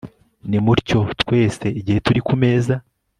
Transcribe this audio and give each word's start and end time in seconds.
Nimutyo 0.49 0.99
twese 1.21 1.65
igihe 1.79 1.99
turi 2.05 2.19
ku 2.27 2.33
meza 2.41 2.73